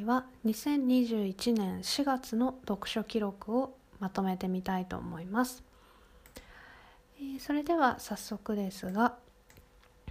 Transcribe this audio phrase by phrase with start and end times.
[0.00, 5.62] 回は2021年4月の読書記録をまとめてみたいと思います、
[7.18, 9.16] えー、それでは早速ですが、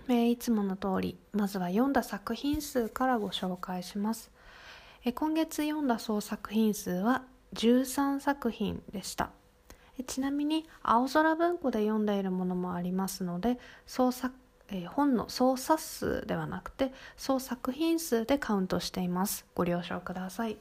[0.07, 4.31] えー、いつもの通りまずは読んだ作品数からご紹介します、
[5.05, 7.23] えー、今月読んだ総作品数は
[7.55, 9.31] 13作品でした。
[10.07, 14.33] ちなみに青空文庫で読んでいるものもありますので総作
[14.71, 19.45] えー、本の総冊数ではなくて総作品数でカウントしています。
[19.55, 20.57] ご了承ください、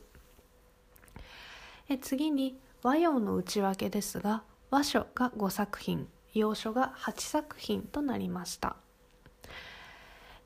[1.88, 8.76] え次に和洋の内訳ですが和書が5作品洋書が8作品となりました。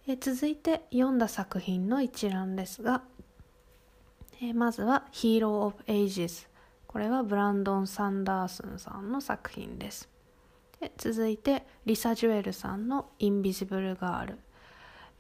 [0.06, 3.02] え続いて読んだ作品の一覧ですが
[4.40, 10.10] えまずは「Hero of Ages」これはブランドン・サンダースンさんの作品です。
[10.82, 14.38] で続いてリサ・ジュエルさんの「Invisible Girl」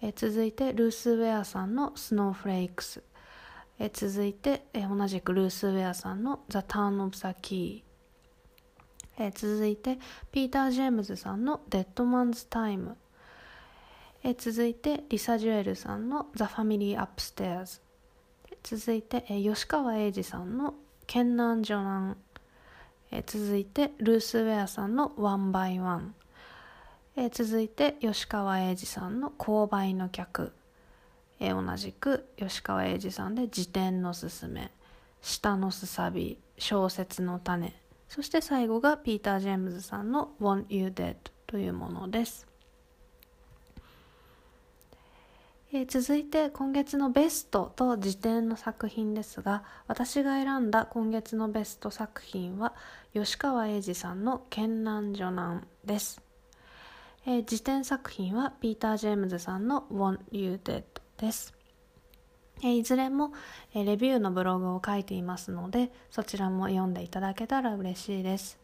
[0.02, 10.00] え続いてルース・ウェアさんの「Snowflakes」え続いてえ同じくルース・ウェアさんの「The Turn of the Key」え続いて
[10.32, 22.31] ピーター・ジェームズさんの「Dead Man's Time」え続いてリサ・ジュエルさんの「The Family Upstairs」続いてえ吉川英治さんの「剣難女難」
[23.14, 26.14] え続いてルース・ウェアさんの「One by One」
[27.14, 30.54] え続いて吉川英治さんの「購買の客」
[31.38, 34.72] え同じく吉川英治さんで「辞典のすすめ」
[35.20, 42.51] 「下のすさび」「小説の種」そして最後がピーター・ジェームズさんの「Want You Dead」というものです。
[45.74, 52.74] えー、続いて今月のベストと辞典の作品ですが私が選んだ今月のベスト作品は
[53.14, 56.20] 吉川英治さんの「剣南女難」です、
[57.24, 60.84] えー、辞典作品はピーター・ジェームズさんの「Want You Dead」
[61.16, 61.54] です、
[62.58, 63.32] えー、いずれも、
[63.72, 68.58] え、レビューのブログを書いていますのでそちらも読んでいただけたら嬉しいです、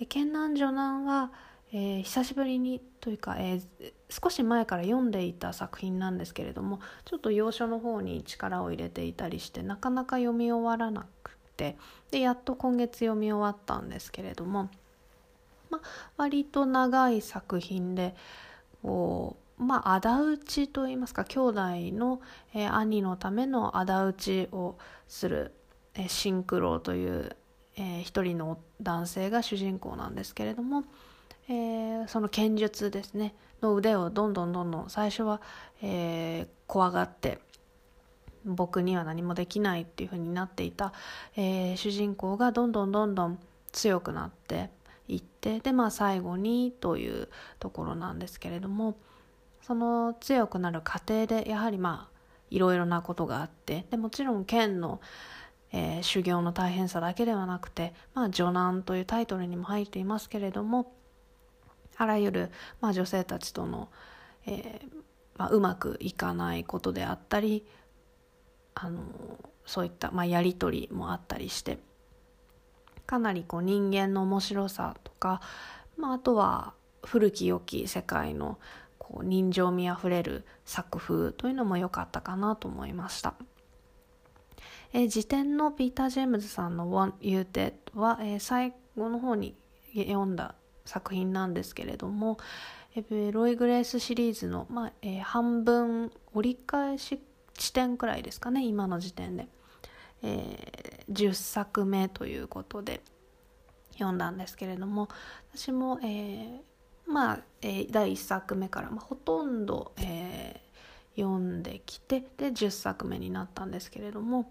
[0.00, 1.32] えー、剣南女難は
[1.72, 11.76] えー、久しぶりにというか、えー、少し前から読んでいた作品なんですけれどもちょっと要所の方に力を入れていたりしてなかなか読み終わらなくて
[12.10, 14.70] でやっと今月読み終わったんですけれども、
[15.70, 15.80] まあ、
[16.16, 18.14] 割と長い作品で
[18.82, 21.60] こうまあ仇討ちといいますか兄弟
[21.92, 22.20] の、
[22.54, 24.76] えー、兄のための仇討ちを
[25.08, 25.52] する、
[25.94, 27.34] えー、シンクロという、
[27.76, 30.84] えー、一人の男性が主人公なんですけれども
[31.48, 33.34] えー、その剣術ですね。
[33.62, 35.40] の腕をどんどんどんどん最初は、
[35.82, 37.38] えー、怖がって
[38.44, 40.92] 僕には何もできないっていう風になっていた、
[41.36, 43.38] えー、主人公がどんどんどんどん
[43.72, 44.70] 強くなって
[45.08, 48.96] いってでまあ最後にというところなんですけれども
[49.62, 52.16] その強くなる過程でやはりまあ
[52.50, 55.00] いろいろなことがあってでもちろん剣の、
[55.72, 60.92] えー、修行の大変さだけではなくて「まあ、女難」というタイトルにも入っていますけれども
[61.96, 63.88] あらゆる、まあ、女性たちとの、
[64.46, 64.96] えー
[65.36, 67.66] まあ、うまくいかないことであったり
[68.74, 69.00] あの
[69.64, 71.78] そういった、まあ、やり取りもあったりして
[73.06, 75.40] かなりこう人間の面白さとか、
[75.96, 76.74] まあ、あとは
[77.04, 78.58] 古き良き世界の
[78.98, 83.34] こう人情味あふれる作風というのも良かったかなと思いました。
[84.92, 89.56] えー、辞典のピーター・ジェームズさんの「One You Dead は」えー、最後の方に
[89.94, 90.56] 読んだ
[90.86, 92.38] 作品なんですけれども、
[93.32, 97.20] ロイ・グレースシリーズの、まあえー、半分折り返し
[97.54, 99.48] 地点くらいですかね今の時点で、
[100.22, 103.02] えー、10作目ということで
[103.94, 105.08] 読んだんですけれども
[105.54, 106.58] 私も、えー、
[107.06, 110.62] まあ、え、第1作目から、まあ、ほとんど、え、
[111.16, 114.50] 読んできてで10作目になったんですけれども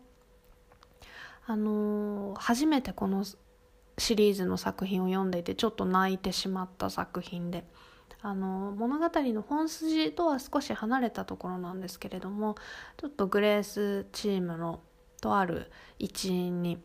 [1.48, 3.24] あの、初めてこの
[3.98, 7.64] シリーズの作品を読んでいてちょっと泣いてしまった作品で
[8.22, 12.56] あの物語の本筋とは少し離れたところなんですけれども
[12.98, 14.82] ちょっとグレースチームの
[15.22, 16.78] とある一員に、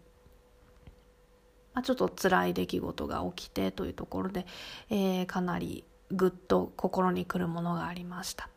[1.72, 4.46] まあ、ちょっと辛い出来事が起きてというところで、
[4.90, 8.48] えー、かなりぐっと心にくるものがありました。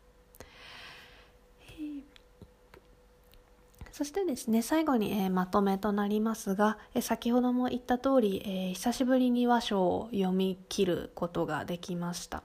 [3.94, 12.42] そしてですね最後に、えー、まとめとなりますが、えー、先ほども言った通り、えー、久しぶりに和書を読み切ることができました。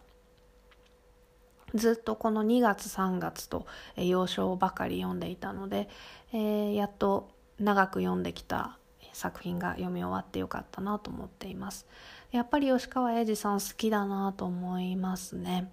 [1.74, 3.66] ずっとこの2月3月と、
[3.96, 5.90] えー、洋書ばかり読んでいたので、
[6.34, 8.78] えー、やっと長く読んできた
[9.12, 11.88] 作品が読み終わってよかったなと思っています。
[12.32, 15.72] やっぱり吉川英治さん好きだなと思いますね。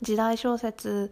[0.00, 1.10] 時代小説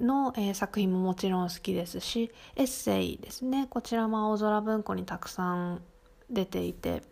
[0.00, 3.66] の、えー、作品ももちろん好きですしエッセイですね。
[3.68, 5.82] こちらも青空文庫にたくさん
[6.30, 7.02] 出ていて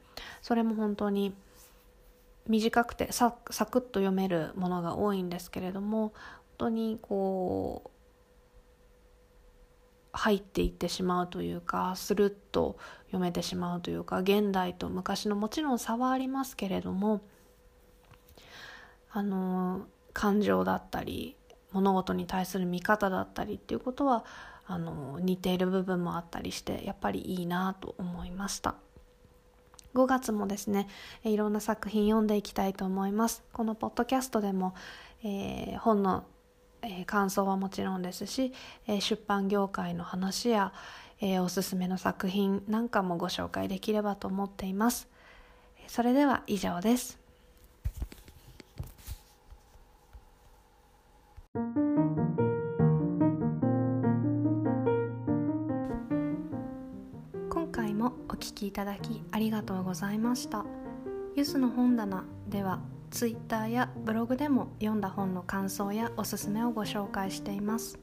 [0.43, 1.35] それも本当に
[2.49, 6.13] 短くてササクッと読めるものが多いんですけれども本
[6.59, 7.91] 当にこう
[10.13, 17.21] 入っていってしまうというかスルッと読めてしまうというか現代と昔のもちろん差はありますけれども
[19.11, 21.37] あの感情だったり
[21.77, 24.25] 物事に対する見方だったりっていうことは
[24.67, 28.77] あの似ている部分もあったりしてやっぱりいいなと思いました。
[29.95, 30.89] 5月もですね
[31.25, 33.45] いろんな作品読んでいきたいと思います。
[33.53, 34.75] このポッドキャストでも、
[35.23, 36.25] えー、本の、
[36.81, 38.55] えー、感想はもちろんですし、
[38.87, 40.73] えー、出版業界の話や、
[41.19, 45.09] えおすすめの作品なんかもご紹介できればと思っています。
[45.87, 47.26] それでは以上です。
[58.07, 60.65] もお聞きいただきありがとうございました。
[61.35, 62.79] ゆずの本棚では
[63.11, 67.99] ツイッターやブログでも読んだ本の感想やおすすめをご紹介しています。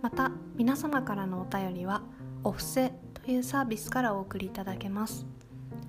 [0.00, 2.00] また皆様からのお便りは
[2.42, 2.90] お布施
[3.22, 5.26] というサービスからお送りいただけます。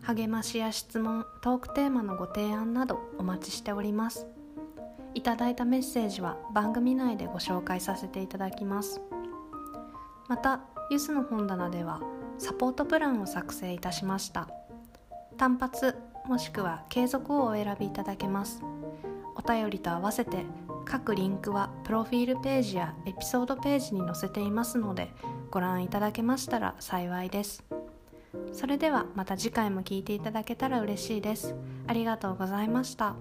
[0.01, 4.27] 励ましや質問トークテーマのご提案などお待ちしております。
[5.13, 8.99] いただいたメッセージは番組内でご紹介させていただきます。
[10.27, 10.59] また
[10.91, 12.01] ゆずの本棚では
[12.39, 14.49] サポートプランを作成いたしました。
[15.37, 15.95] 単発
[16.25, 18.63] もしくは継続をお選びいただけます。
[19.35, 20.45] お便りと合わせて
[20.85, 25.11] 各リンクはプロフィールページやエピソードページに載せていますので
[25.51, 27.63] ご覧いただけましたら幸いです。
[28.53, 31.55] それではまた次回も聴いていただけたら嬉しいです。
[31.87, 33.15] ありがとうございました。